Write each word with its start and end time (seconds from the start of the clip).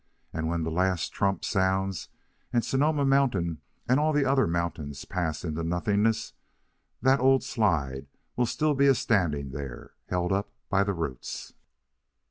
And 0.33 0.47
when 0.47 0.63
the 0.63 0.71
last 0.71 1.09
trump 1.13 1.45
sounds, 1.45 2.09
and 2.51 2.65
Sonoma 2.65 3.05
Mountain 3.05 3.61
and 3.87 3.99
all 3.99 4.13
the 4.13 4.25
other 4.25 4.47
mountains 4.47 5.05
pass 5.05 5.43
into 5.45 5.63
nothingness, 5.63 6.33
that 7.03 7.19
old 7.19 7.43
slide 7.43 8.07
will 8.35 8.45
be 8.45 8.49
still 8.49 8.81
a 8.81 8.95
standing 8.95 9.51
there, 9.51 9.91
held 10.09 10.31
up 10.31 10.49
by 10.69 10.83
the 10.83 10.93
roots." 10.95 11.53